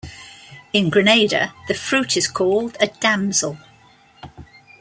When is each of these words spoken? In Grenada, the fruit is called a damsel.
In 0.73 0.89
Grenada, 0.89 1.53
the 1.67 1.75
fruit 1.75 2.17
is 2.17 2.25
called 2.27 2.75
a 2.79 2.87
damsel. 2.87 3.59